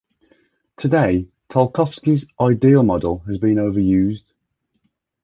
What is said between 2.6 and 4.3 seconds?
model has been overused.